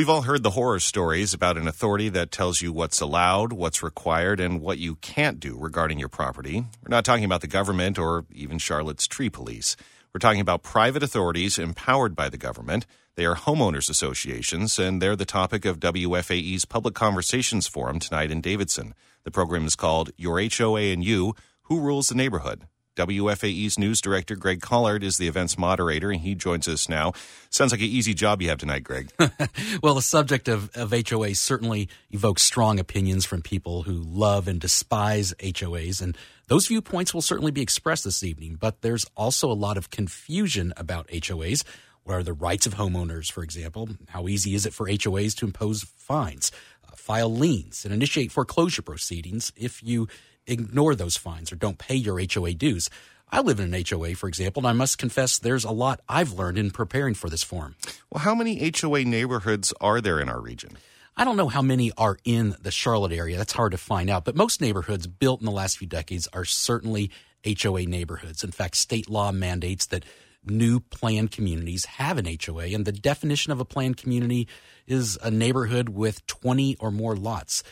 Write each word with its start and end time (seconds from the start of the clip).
We've 0.00 0.08
all 0.08 0.22
heard 0.22 0.42
the 0.42 0.52
horror 0.52 0.80
stories 0.80 1.34
about 1.34 1.58
an 1.58 1.68
authority 1.68 2.08
that 2.08 2.30
tells 2.30 2.62
you 2.62 2.72
what's 2.72 3.02
allowed, 3.02 3.52
what's 3.52 3.82
required, 3.82 4.40
and 4.40 4.62
what 4.62 4.78
you 4.78 4.94
can't 4.94 5.38
do 5.38 5.58
regarding 5.60 5.98
your 5.98 6.08
property. 6.08 6.64
We're 6.82 6.88
not 6.88 7.04
talking 7.04 7.26
about 7.26 7.42
the 7.42 7.46
government 7.46 7.98
or 7.98 8.24
even 8.32 8.56
Charlotte's 8.56 9.06
tree 9.06 9.28
police. 9.28 9.76
We're 10.14 10.20
talking 10.20 10.40
about 10.40 10.62
private 10.62 11.02
authorities 11.02 11.58
empowered 11.58 12.16
by 12.16 12.30
the 12.30 12.38
government. 12.38 12.86
They 13.14 13.26
are 13.26 13.34
homeowners 13.36 13.90
associations, 13.90 14.78
and 14.78 15.02
they're 15.02 15.16
the 15.16 15.26
topic 15.26 15.66
of 15.66 15.80
WFAE's 15.80 16.64
Public 16.64 16.94
Conversations 16.94 17.68
Forum 17.68 17.98
tonight 17.98 18.30
in 18.30 18.40
Davidson. 18.40 18.94
The 19.24 19.30
program 19.30 19.66
is 19.66 19.76
called 19.76 20.12
Your 20.16 20.40
HOA 20.40 20.94
and 20.94 21.04
You 21.04 21.34
Who 21.64 21.78
Rules 21.78 22.08
the 22.08 22.14
Neighborhood? 22.14 22.66
WFAE's 22.96 23.78
news 23.78 24.00
director 24.00 24.36
Greg 24.36 24.60
Collard 24.60 25.02
is 25.04 25.16
the 25.16 25.28
event's 25.28 25.56
moderator, 25.56 26.10
and 26.10 26.20
he 26.20 26.34
joins 26.34 26.66
us 26.68 26.88
now. 26.88 27.12
Sounds 27.48 27.72
like 27.72 27.80
an 27.80 27.86
easy 27.86 28.14
job 28.14 28.42
you 28.42 28.48
have 28.48 28.58
tonight, 28.58 28.84
Greg. 28.84 29.10
well, 29.82 29.94
the 29.94 30.02
subject 30.02 30.48
of, 30.48 30.70
of 30.76 30.92
HOA 30.92 31.34
certainly 31.34 31.88
evokes 32.10 32.42
strong 32.42 32.78
opinions 32.78 33.24
from 33.24 33.42
people 33.42 33.84
who 33.84 33.92
love 33.92 34.48
and 34.48 34.60
despise 34.60 35.32
HOAs, 35.34 36.02
and 36.02 36.16
those 36.48 36.66
viewpoints 36.66 37.14
will 37.14 37.22
certainly 37.22 37.52
be 37.52 37.62
expressed 37.62 38.04
this 38.04 38.24
evening. 38.24 38.56
But 38.60 38.82
there's 38.82 39.06
also 39.16 39.50
a 39.50 39.54
lot 39.54 39.76
of 39.76 39.90
confusion 39.90 40.72
about 40.76 41.06
HOAs. 41.08 41.64
What 42.02 42.14
are 42.14 42.22
the 42.22 42.32
rights 42.32 42.66
of 42.66 42.74
homeowners, 42.74 43.30
for 43.30 43.44
example? 43.44 43.88
How 44.08 44.26
easy 44.26 44.54
is 44.54 44.66
it 44.66 44.74
for 44.74 44.88
HOAs 44.88 45.36
to 45.36 45.46
impose 45.46 45.84
fines, 45.96 46.50
uh, 46.88 46.96
file 46.96 47.32
liens, 47.32 47.84
and 47.84 47.94
initiate 47.94 48.32
foreclosure 48.32 48.82
proceedings 48.82 49.52
if 49.56 49.82
you 49.82 50.08
ignore 50.50 50.94
those 50.94 51.16
fines 51.16 51.52
or 51.52 51.56
don't 51.56 51.78
pay 51.78 51.94
your 51.94 52.20
HOA 52.20 52.54
dues. 52.54 52.90
I 53.32 53.40
live 53.40 53.60
in 53.60 53.72
an 53.72 53.84
HOA, 53.88 54.16
for 54.16 54.28
example, 54.28 54.60
and 54.60 54.66
I 54.66 54.72
must 54.72 54.98
confess 54.98 55.38
there's 55.38 55.64
a 55.64 55.70
lot 55.70 56.00
I've 56.08 56.32
learned 56.32 56.58
in 56.58 56.72
preparing 56.72 57.14
for 57.14 57.30
this 57.30 57.44
forum. 57.44 57.76
Well, 58.10 58.22
how 58.24 58.34
many 58.34 58.72
HOA 58.76 59.04
neighborhoods 59.04 59.72
are 59.80 60.00
there 60.00 60.18
in 60.18 60.28
our 60.28 60.40
region? 60.40 60.76
I 61.16 61.24
don't 61.24 61.36
know 61.36 61.48
how 61.48 61.62
many 61.62 61.92
are 61.96 62.18
in 62.24 62.56
the 62.60 62.70
Charlotte 62.70 63.12
area. 63.12 63.36
That's 63.36 63.52
hard 63.52 63.72
to 63.72 63.78
find 63.78 64.10
out. 64.10 64.24
But 64.24 64.36
most 64.36 64.60
neighborhoods 64.60 65.06
built 65.06 65.40
in 65.40 65.46
the 65.46 65.52
last 65.52 65.78
few 65.78 65.86
decades 65.86 66.28
are 66.32 66.44
certainly 66.44 67.10
HOA 67.44 67.82
neighborhoods. 67.82 68.42
In 68.42 68.50
fact, 68.50 68.76
state 68.76 69.08
law 69.08 69.30
mandates 69.30 69.86
that 69.86 70.04
new 70.44 70.80
planned 70.80 71.30
communities 71.30 71.84
have 71.84 72.18
an 72.18 72.26
HOA. 72.26 72.66
And 72.66 72.84
the 72.84 72.92
definition 72.92 73.52
of 73.52 73.60
a 73.60 73.64
planned 73.64 73.96
community 73.96 74.48
is 74.86 75.18
a 75.22 75.30
neighborhood 75.30 75.90
with 75.90 76.26
20 76.26 76.76
or 76.80 76.90
more 76.90 77.14
lots. 77.14 77.62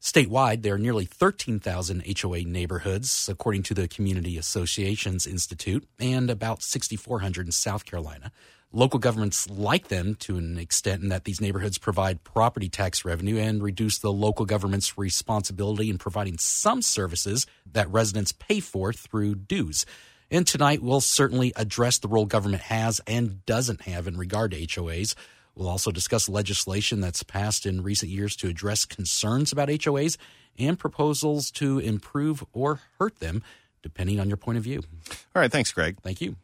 Statewide, 0.00 0.62
there 0.62 0.74
are 0.74 0.78
nearly 0.78 1.04
13,000 1.04 2.04
HOA 2.20 2.44
neighborhoods, 2.44 3.28
according 3.28 3.64
to 3.64 3.74
the 3.74 3.88
Community 3.88 4.38
Associations 4.38 5.26
Institute, 5.26 5.88
and 5.98 6.30
about 6.30 6.62
6,400 6.62 7.46
in 7.46 7.52
South 7.52 7.84
Carolina. 7.84 8.30
Local 8.70 9.00
governments 9.00 9.50
like 9.50 9.88
them 9.88 10.14
to 10.16 10.36
an 10.36 10.56
extent 10.56 11.02
in 11.02 11.08
that 11.08 11.24
these 11.24 11.40
neighborhoods 11.40 11.78
provide 11.78 12.22
property 12.22 12.68
tax 12.68 13.04
revenue 13.04 13.38
and 13.38 13.60
reduce 13.60 13.98
the 13.98 14.12
local 14.12 14.44
government's 14.44 14.96
responsibility 14.96 15.90
in 15.90 15.98
providing 15.98 16.38
some 16.38 16.80
services 16.80 17.44
that 17.72 17.90
residents 17.90 18.30
pay 18.30 18.60
for 18.60 18.92
through 18.92 19.34
dues. 19.34 19.84
And 20.30 20.46
tonight, 20.46 20.80
we'll 20.80 21.00
certainly 21.00 21.52
address 21.56 21.98
the 21.98 22.08
role 22.08 22.26
government 22.26 22.62
has 22.62 23.00
and 23.06 23.44
doesn't 23.46 23.80
have 23.80 24.06
in 24.06 24.16
regard 24.16 24.52
to 24.52 24.64
HOAs. 24.64 25.16
We'll 25.58 25.68
also 25.68 25.90
discuss 25.90 26.28
legislation 26.28 27.00
that's 27.00 27.24
passed 27.24 27.66
in 27.66 27.82
recent 27.82 28.12
years 28.12 28.36
to 28.36 28.48
address 28.48 28.84
concerns 28.84 29.50
about 29.50 29.68
HOAs 29.68 30.16
and 30.56 30.78
proposals 30.78 31.50
to 31.52 31.80
improve 31.80 32.44
or 32.52 32.78
hurt 33.00 33.18
them, 33.18 33.42
depending 33.82 34.20
on 34.20 34.28
your 34.28 34.36
point 34.36 34.58
of 34.58 34.62
view. 34.62 34.82
All 35.10 35.42
right. 35.42 35.50
Thanks, 35.50 35.72
Greg. 35.72 35.98
Thank 36.00 36.20
you. 36.20 36.36